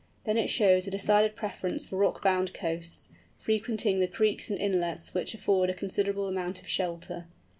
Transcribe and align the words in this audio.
Then 0.23 0.35
it 0.35 0.47
shows 0.49 0.87
a 0.87 0.89
decided 0.89 1.35
preference 1.35 1.83
for 1.83 1.95
rock 1.95 2.23
bound 2.23 2.55
coasts, 2.55 3.09
frequenting 3.37 3.99
the 3.99 4.07
creeks 4.07 4.49
and 4.49 4.57
inlets 4.57 5.13
which 5.13 5.35
afford 5.35 5.69
a 5.69 5.75
considerable 5.75 6.27
amount 6.27 6.59
of 6.59 6.67
shelter. 6.67 7.27